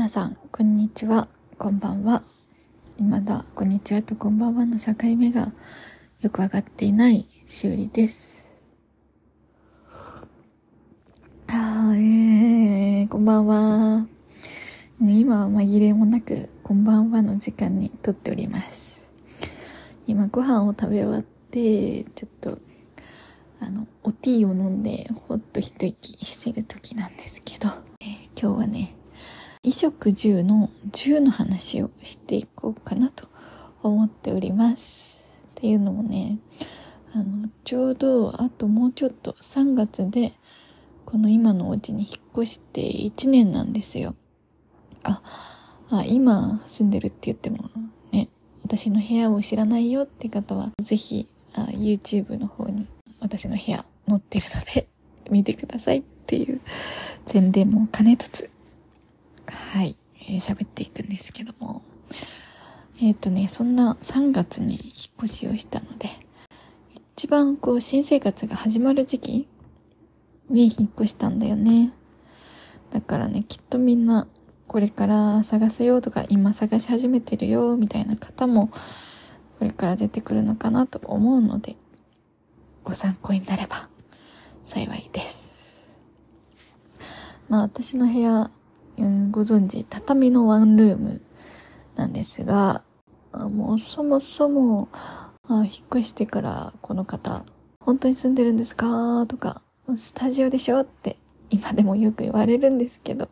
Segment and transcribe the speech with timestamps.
[0.00, 2.22] 皆さん、こんにちは、こんばんは。
[2.96, 5.52] 未だ、こんにちはとこんばんはの境目が
[6.22, 8.42] よくわかっていないしおりです。
[11.48, 14.06] あー、えー、こんばんは。
[15.02, 19.06] 今は紛れもなく、こんばんはの時間にとっております。
[20.06, 22.58] 今、ご飯を食べ終わって、ちょっと、
[23.60, 27.68] あの、おティーを飲んで、ほっと一息してる時なんですけど、
[28.00, 28.96] えー、今日はね、
[29.70, 33.28] 衣食住の住の話をしていこうかなと
[33.82, 35.30] 思っております。
[35.52, 36.38] っていうのもね、
[37.14, 40.32] あの、ちょうどあともうちょっと3月で
[41.04, 44.14] この今のお家に引っ越して1年なんですよ。
[45.04, 45.22] あ、
[45.88, 47.70] あ今住んでるって言っても
[48.12, 48.28] ね、
[48.62, 52.86] 私の部屋を知らないよって方はぜひあ YouTube の方に
[53.20, 54.88] 私の部屋載ってるので
[55.30, 56.60] 見てくださいっていう
[57.26, 58.50] 宣伝も兼ねつつ
[59.50, 59.96] はい、
[60.28, 61.82] えー、喋っていくんですけども、
[63.00, 66.08] えっ、ー、とね、そんな3月に引っ越しをしたので、
[67.16, 69.48] 一番こう新生活が始まる時期
[70.48, 71.92] に引っ越したんだよね。
[72.90, 74.26] だからね、きっとみんな
[74.66, 78.68] これから探すよとか今探し始めてるよみたいな方も
[79.58, 81.76] これから出てくるのかなと思うので、
[82.84, 83.88] ご参考になれば
[84.64, 85.84] 幸いです。
[87.48, 88.50] まあ私の部屋
[89.00, 91.22] うん、ご存知、畳のワンルーム
[91.96, 92.84] なんですが、
[93.32, 94.88] もうそもそも、
[95.48, 97.44] あ引っ越してからこの方、
[97.80, 99.26] 本当に住んでるんですか？
[99.26, 99.62] とか、
[99.96, 100.80] スタジオでしょ？
[100.80, 101.16] って
[101.48, 103.28] 今でもよく言われるんですけど、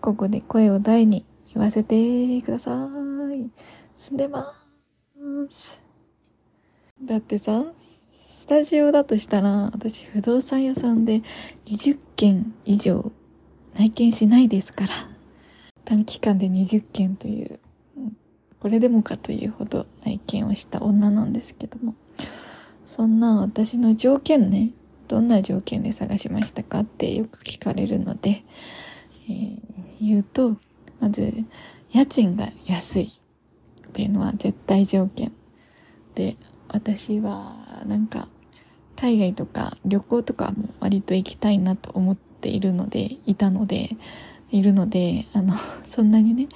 [0.00, 2.88] ここで声を大に言わせてくださ
[3.34, 3.50] い。
[3.96, 5.82] 住んでまーす。
[7.02, 11.22] だってさ、スタジオだとしたら、私不動産屋さんで
[11.66, 13.10] 20件以上
[13.74, 14.90] 内見しないですから。
[15.84, 17.58] 短期間で20件という、
[18.60, 21.94] これでもかというほど内見をした女なんですけども。
[22.84, 24.70] そんな私の条件ね、
[25.08, 28.44] どんな条件で探しましたかってよく聞かれるので、
[29.28, 29.58] えー、
[30.00, 30.56] 言うと、
[31.00, 31.32] まず、
[31.90, 33.12] 家賃が安い
[33.88, 35.32] っていうのは絶対条件。
[36.14, 36.36] で、
[36.68, 38.28] 私はなんか、
[38.96, 43.96] 海外とか旅行とかも割と行きたいなと思ってているので、いたので、
[44.50, 45.54] いるので、あの、
[45.86, 46.48] そんなにね、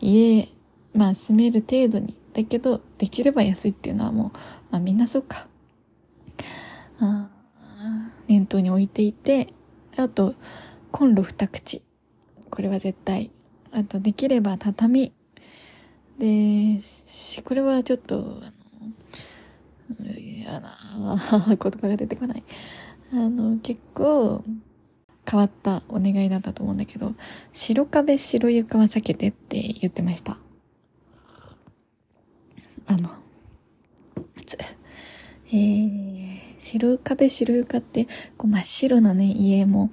[0.00, 0.48] 家、
[0.94, 4.38] まあ住める程度に、だけど、できれば安いっていうのはもう、
[4.70, 5.48] まあみんなそうか。
[7.00, 7.30] あ
[8.28, 9.52] 念頭に置いていて、
[9.96, 10.34] あと、
[10.90, 11.82] コンロ二口。
[12.50, 13.30] これは絶対。
[13.72, 15.12] あと、できれば畳。
[16.18, 16.78] で、
[17.44, 20.76] これはちょっと、あの、嫌な
[21.48, 22.44] 言葉が出てこない。
[23.12, 24.44] あの、結構、
[25.28, 27.14] 変わったお願いだったと思うんだけど、
[27.52, 30.38] 白壁白床は避けてって言ってました。
[32.86, 33.10] あの、
[35.48, 38.06] えー、白壁白床って
[38.36, 39.90] こう真っ白なね、家も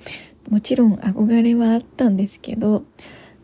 [0.50, 2.84] もちろん憧れはあったんですけど、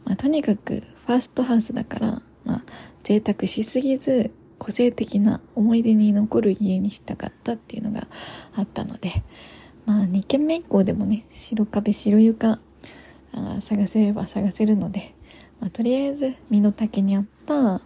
[0.05, 2.63] まあ、とにかくファーストハウスだから、まあ、
[3.03, 8.07] 贅沢しすぎず、個性的な思い出に残る家にしたかったっていうのが
[8.55, 9.11] あったので、
[9.85, 12.59] まあ2軒目以降でもね、白壁白床
[13.33, 15.13] あ探せれば探せるので、
[15.59, 17.81] まあ、とりあえず身の丈にあった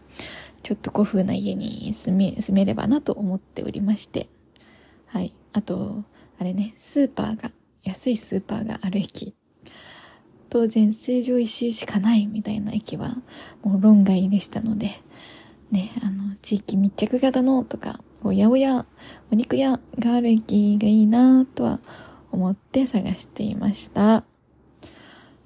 [0.63, 4.29] ちょっと古風な家に住め、住めればなと思っておりまして。
[5.07, 5.33] はい。
[5.53, 6.03] あと、
[6.39, 7.51] あれね、スーパーが、
[7.83, 9.33] 安いスーパーがある駅。
[10.49, 13.17] 当然、成城石井しかないみたいな駅は、
[13.63, 14.91] もう論外でしたので、
[15.71, 18.85] ね、あの、地域密着型のとか、おやおや、
[19.31, 21.79] お肉屋がある駅がいいなとは
[22.31, 24.25] 思って探していました。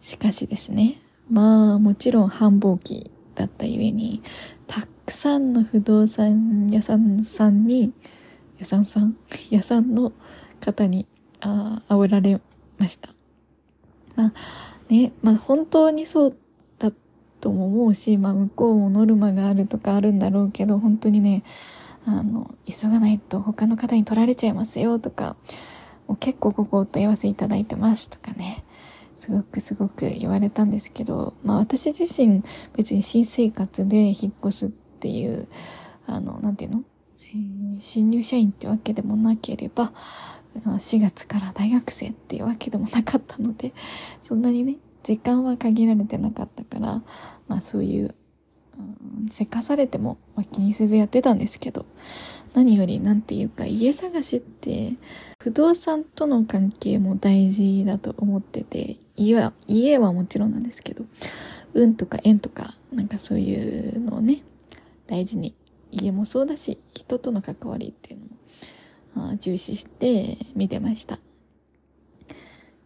[0.02, 4.22] しかしですね、まあもちろん繁忙期だったゆえに、
[4.68, 7.94] たくさんの不動産屋さんさんに、
[8.60, 9.18] 屋さんさん
[9.50, 10.12] 屋さんの
[10.60, 11.06] 方に、
[11.42, 12.42] あ煽られ
[12.80, 13.10] ました。
[14.16, 14.34] まあ
[14.90, 16.38] ね、まあ本当にそう
[16.80, 16.92] だ
[17.40, 21.44] とも思うし、まあ向こうもノルマがあるとかあるんだろうけど、本当にね、
[22.06, 25.36] あの、急がないと他の方に取られちゃいますよとか、
[26.08, 28.64] もう結構ここお問い合わせいただいてますとかね、
[29.18, 32.44] すごくすごく言われたんですけど、まあ私自身
[32.76, 35.48] 別に新生活で引っ越すっていう、
[36.06, 36.84] あの、なんていうの、
[37.22, 39.94] え、新入社員ってわけでもなければ、
[40.56, 43.74] 4月から大学生っていうわけでもなかったので、
[44.22, 47.02] そんなにね、時間は限られてなかったから、
[47.48, 48.16] まあそういう、
[49.30, 51.86] せかされても、まあ、気にせずやってたんですけど、
[52.54, 54.94] 何よりなんていうか家探しって
[55.44, 61.04] 不動産との関係も大事だと思ってて、家は、家はもちろんなんですけど、
[61.74, 64.44] 運とか縁とか、なんかそういうのをね、
[65.06, 65.54] 大事に、
[65.92, 68.22] 家もそうだし、人との関わりっていう
[69.18, 71.20] のも、重視して見てました。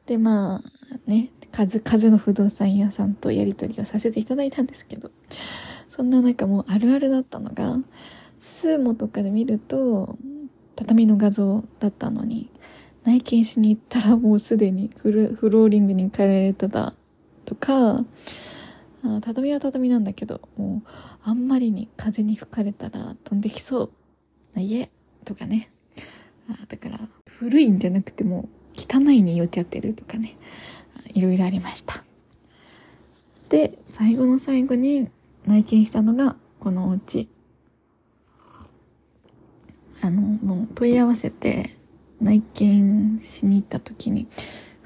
[0.07, 0.61] で、まあ、
[1.05, 5.11] ね、数々の不動産屋さんとやり取りをさせていただいたんですけど、
[5.97, 7.79] そんな中もうあるあるだったのが、
[8.39, 10.15] スーモとかで見ると、
[10.75, 12.51] 畳の画像だったのに、
[13.03, 16.93] 内見しに行ったらもうすでにフローリングに変えられてた
[17.45, 18.05] とか、
[19.21, 20.89] 畳は畳なんだけど、もう
[21.23, 23.91] あんまりに風に吹かれたら飛んできそう
[24.53, 24.91] な家
[25.25, 25.71] とかね。
[26.47, 30.37] あだから古いんじゃなくても汚いに寄っちゃってるとかね。
[31.13, 32.03] いろいろありました。
[33.49, 35.09] で、最後の最後に
[35.47, 37.29] 内見したのがこのお家。
[40.01, 41.71] あの、もう問い合わせて
[42.21, 44.27] 内見しに行った時に、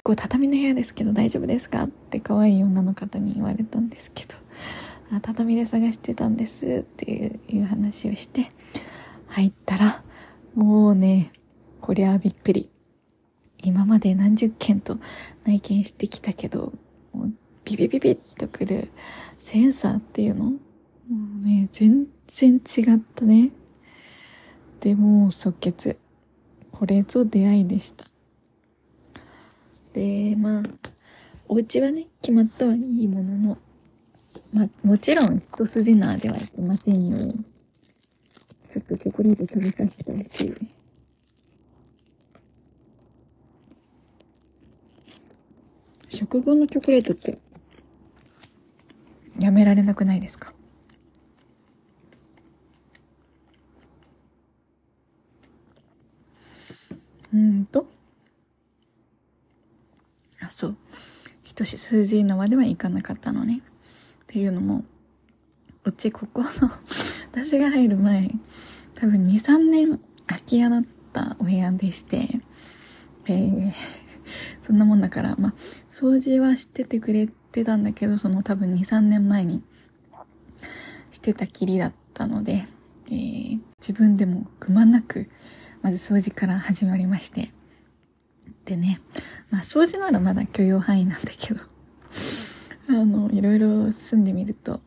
[0.04, 4.36] こう畳の部屋ですけど大丈夫ですかって可愛い女の方に言われたんですけど、
[5.12, 8.48] あ畳で探してたんですっていう話をして、
[9.28, 10.04] 入ったら、
[10.56, 11.32] もうね、
[11.82, 12.70] こりゃびっくり。
[13.64, 14.98] 今まで何十件と
[15.44, 16.74] 内見してきたけど、
[17.14, 18.90] もうビビビビッとくる
[19.40, 20.46] センサーっていうの？
[20.46, 20.58] も
[21.10, 23.52] うね、全然違ったね。
[24.80, 26.00] で、も即決。
[26.72, 28.06] これぞ出会いでした。
[29.94, 30.64] で、まあ、
[31.48, 33.58] お家はね、決まったはいいものの、
[34.52, 37.18] まあ、もちろん一筋縄ではいけませんよ。
[38.74, 40.56] ちょっとチョコレート食べさせてほしい。
[46.10, 47.38] 食後のチョコレートって、
[49.42, 50.54] やめられなくないですか？
[57.34, 57.88] うんと
[60.42, 60.76] あ、そう。
[61.44, 63.62] 一数字のまではいかなかったのね。
[63.62, 64.84] っていうのも、
[65.84, 66.48] うちここの
[67.32, 68.32] 私が入る前、
[68.96, 72.42] 多分2、3年空き家だったお部屋でして、
[73.28, 73.72] えー、
[74.62, 75.54] そんなもんだから、まあ、
[75.90, 77.34] 掃除はしててくれて
[77.64, 79.64] たんだけど、その多分2、3年前に
[81.12, 82.66] してたきりだったので、
[83.08, 85.30] えー、自分でもくまなく、
[85.82, 87.52] まず掃除から始まりまして、
[88.66, 89.02] でね、
[89.50, 91.62] まあ掃除ならまだ許容範囲なんだけど、
[92.90, 94.80] あの、いろいろ住んでみると、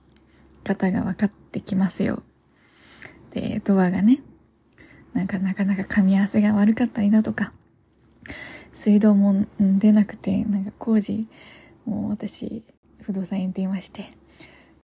[0.64, 2.22] 方が分かってきますよ。
[3.32, 4.22] で、ドアがね、
[5.12, 7.52] なんかなかなか噛み合わせが悪かったりだとか、
[8.72, 11.28] 水道も出なくて、なんか工事、
[11.84, 12.64] もう私、
[13.02, 14.04] 不動産屋に電話して、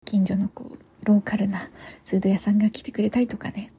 [0.05, 1.69] 近所のこう、ローカルな
[2.03, 3.71] 水道屋さんが来てくれたりとかね、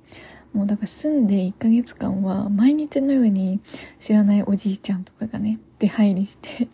[0.53, 3.61] もうだから住んで1ヶ月間は毎日のように
[3.99, 6.69] 知らないおじいちゃんとかがね、出入りして。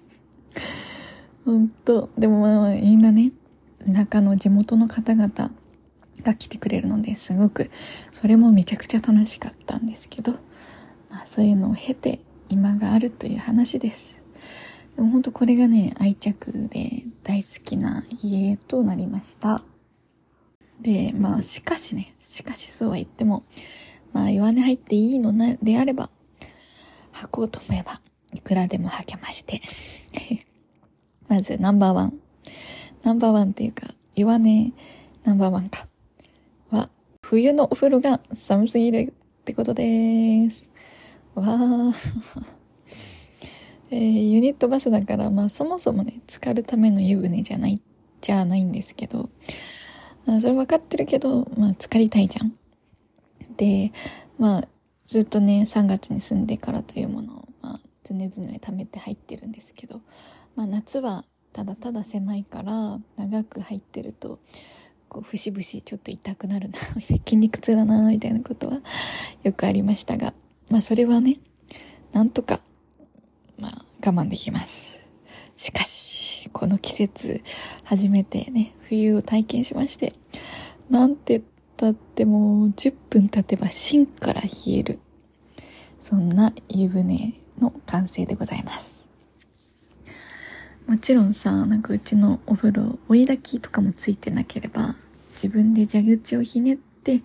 [1.44, 3.32] ほんと、でもまあみんなね、
[3.87, 5.50] 中の地元の方々
[6.22, 7.70] が来てくれるのですごく、
[8.10, 10.32] それもめちゃくちゃ楽しかったんですけど、
[11.10, 14.22] まあそういうのを経て今があるという話です。
[14.96, 19.62] でも本当これがね、愛着で大好きな家となりました。
[20.81, 23.44] で、まあしかしね、しかしそうは言っても、
[24.14, 26.08] まあ弱音入っていいのなであれば、
[27.12, 28.00] 履こうと思えば、
[28.32, 29.60] いくらでも履けまして。
[31.28, 32.19] まずナンバーワン。
[33.02, 34.72] ナンバーワンっていうか、弱音
[35.24, 35.86] ナンバーワンか。
[36.70, 36.88] は、
[37.20, 40.67] 冬のお風呂が寒すぎるってことです。
[41.34, 42.56] わー。
[43.90, 47.81] えー、ユニットバスだから、まあそもそもね、浸かるための湯船じゃない、
[48.20, 49.28] じゃないんですけど、
[50.26, 52.52] あそれ分かってるけど、まあ、浸かりたいじゃん。
[53.56, 53.93] で、
[54.38, 54.69] まあ、
[55.06, 60.00] ずっとね、3月に住んでからというものを、まあ、常々貯めて入ってるんですけど、
[60.56, 64.40] まあ、夏はただただ狭いから、長く入ってると、
[65.08, 66.78] こう、節々ちょっと痛くなるな、
[67.24, 68.81] 筋肉痛だな、みたいなことは
[69.44, 70.34] よくありましたが、
[70.69, 71.38] まあ、それはね、
[72.12, 72.60] なんとか、
[73.58, 74.98] まあ、我慢できます。
[75.56, 77.43] しかし、この季節、
[77.84, 80.13] 初めてね、冬を体験しまして、
[80.91, 81.43] なんて言っ
[81.77, 84.98] たってもう10分経てば芯から冷える。
[86.01, 89.08] そんな湯船の完成でございます。
[90.86, 94.94] もちろんさ、なんかうちのお風呂、追い炊きとかもついてなければ、
[95.32, 97.22] 自分で蛇口をひねって、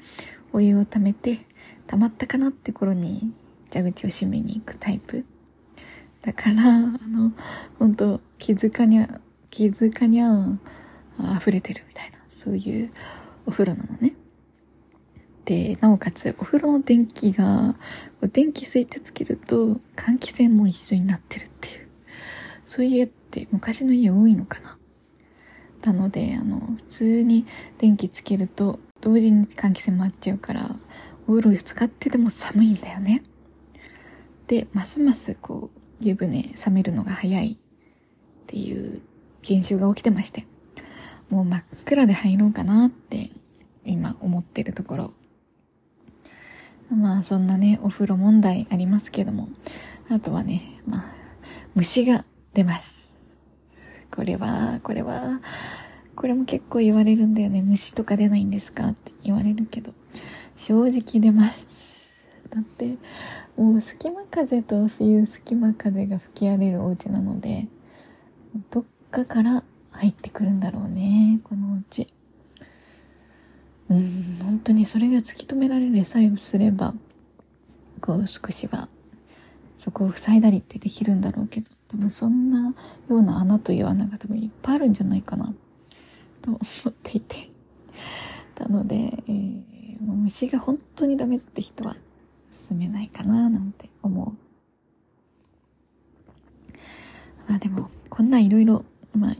[0.51, 1.39] お湯を溜めて、
[1.85, 3.31] 溜まったかなって頃に
[3.71, 5.25] 蛇口を閉めに行くタイプ。
[6.21, 7.31] だから、あの、
[7.79, 10.59] 本当気づかにゃ、気づかにゃ
[11.37, 12.91] 溢れてるみたいな、そういう
[13.45, 14.13] お風呂なのね。
[15.45, 17.75] で、なおかつ、お風呂の電気が、
[18.33, 21.87] 電気スイッチつけると、換気扇も一緒になってるっていう。
[22.65, 24.77] そういう家って昔の家多いのかな
[25.81, 27.45] たのであの普通に
[27.79, 30.75] 電気つけると同時に換気扇回っちゃうから
[31.27, 33.23] お風呂使ってても寒いんだよね
[34.47, 37.57] でますますこう湯船冷めるのが早いっ
[38.47, 39.01] ていう
[39.41, 40.45] 現象が起きてまして
[41.29, 43.29] もう真っ暗で入ろうかなって
[43.85, 45.13] 今思ってるところ。
[46.93, 49.47] まあそんなねお風呂問題ありますけども
[50.09, 51.05] あとはねまあ
[51.73, 53.07] 虫が出ます。
[54.13, 55.39] これはこれは
[56.15, 57.61] これも結構言われるんだよね。
[57.61, 59.93] 虫とか出ないんですかって言われるけど
[60.57, 61.80] 正直出ます。
[62.53, 62.97] だって
[63.57, 67.67] もう隙間風という隙間風が吹き荒れるお家なので
[68.69, 72.07] どっかから入ってくるんだろうねこのお家。
[73.89, 76.93] うん本当にそれが突き止められるさえすれば
[77.99, 78.87] こう少しは
[79.75, 82.73] そこを塞いだりってできるんだろうけど多分そんな
[83.09, 85.53] ような穴という穴が多分いっぱいあるんじゃないかな
[86.41, 87.51] と思っていて。
[88.59, 91.95] なので、えー、もう虫が本当にダメって人は
[92.51, 94.33] 進めないかななんて思う。
[97.49, 99.35] まあでもこんないろいろまあ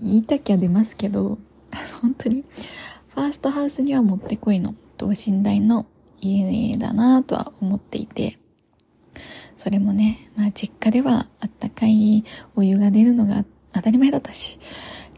[0.00, 1.38] 言いたきゃ出ますけど
[2.00, 2.44] 本当に
[3.14, 5.84] ファーストハウスにはもってこいの等身大の
[6.20, 8.38] 家だなとは思っていて
[9.62, 12.24] それもね、まあ実家ではあったかい
[12.56, 14.58] お湯が出るのが当たり前だったし、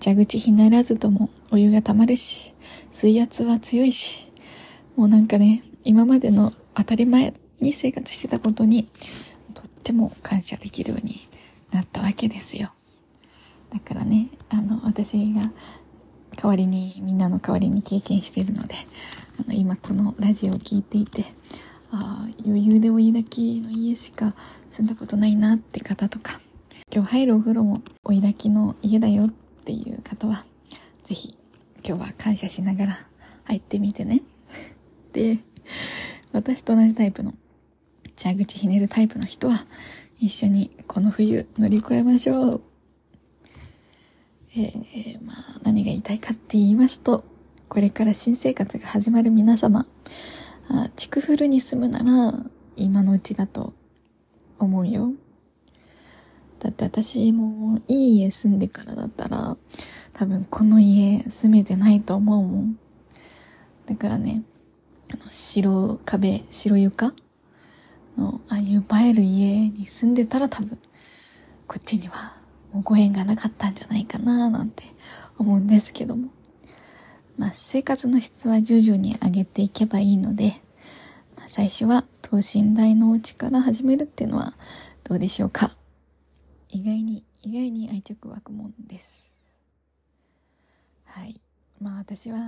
[0.05, 2.53] 蛇口ひならずともお湯が溜まるし、
[2.91, 4.31] 水圧は強いし、
[4.97, 8.89] もうなんかね、今までの当たり前に生活してたことに、
[9.55, 11.29] とっても感謝できるように
[11.73, 12.73] なったわけですよ。
[13.73, 15.53] だからね、あの、私が
[16.37, 18.75] 代わりに、みんなの代わりに経験しているので、
[19.41, 21.25] あの、今このラジオを聴いていて、
[21.91, 24.35] ああ、余裕で追い炊きの家しか
[24.71, 26.41] 住んだことないなって方とか、
[26.93, 29.29] 今日入るお風呂も追い炊きの家だよっ
[29.65, 30.45] ていう方は、
[31.03, 31.37] ぜひ
[31.87, 33.07] 今日は感謝しながら
[33.45, 34.23] 入ってみてね。
[35.13, 35.39] で、
[36.45, 37.33] 私と同じタイプの、
[38.23, 39.65] 蛇口ひねるタイプの人は、
[40.21, 42.61] 一緒にこの冬乗り越えましょう。
[44.55, 47.25] えー、まあ、何が言いたいかって言いますと、
[47.71, 49.87] これから新生活が始まる皆様、
[50.69, 52.45] あ、築古に住むなら、
[52.77, 53.73] 今のうちだと
[54.59, 55.13] 思うよ。
[56.59, 59.57] だって私もいい家住んでからだったら、
[60.13, 62.79] 多分この家住めてないと思うもん。
[63.87, 64.43] だからね、
[65.15, 67.13] あの、白壁、白床？
[68.17, 70.77] の、ああいう映える家に住んでたら多分、
[71.69, 72.37] こっちには
[72.73, 74.83] もうご縁がなかったんじゃないかななんて
[75.39, 76.31] 思うんですけども。
[77.39, 80.61] まあ、生活の質は徐々に上げていけばいいので、
[81.37, 84.55] まあ、最初は等身大のお家から始めるっていうのは
[85.05, 85.71] どうでしょうか。
[86.69, 89.35] 意外に、意外に愛着湧くもんです。
[91.05, 91.41] はい。
[91.81, 92.39] まあ私は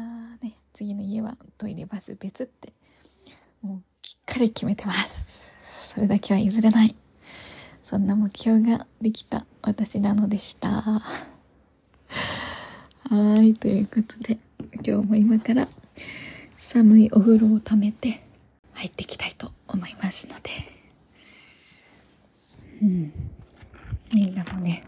[0.43, 2.73] ね、次の家はトイレバス別って、
[3.63, 5.51] もうきっかり決めてます。
[5.95, 6.95] それだけは譲れない。
[7.83, 10.83] そんな目標ができた私なのでした。
[13.09, 14.39] はい、ということで。
[14.85, 15.69] 今日も今から
[16.57, 18.23] 寒いお風呂をためて
[18.75, 20.51] 入っていきたいと思いますので
[22.83, 23.13] うん
[24.13, 24.85] みんなもね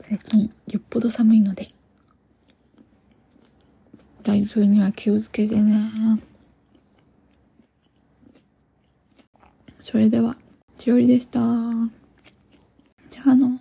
[0.00, 1.70] 最近よっぽど寒いので
[4.24, 5.90] 体調には気をつけてね。
[9.82, 10.34] それでは
[10.78, 11.40] しおりでした。
[13.10, 13.58] じゃあの